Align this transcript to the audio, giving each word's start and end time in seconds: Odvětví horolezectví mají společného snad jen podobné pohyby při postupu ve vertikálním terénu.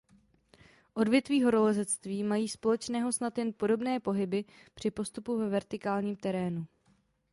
Odvětví 0.93 1.43
horolezectví 1.43 2.23
mají 2.23 2.49
společného 2.49 3.11
snad 3.11 3.37
jen 3.37 3.53
podobné 3.57 3.99
pohyby 3.99 4.45
při 4.73 4.91
postupu 4.91 5.37
ve 5.39 5.49
vertikálním 5.49 6.15
terénu. 6.15 6.65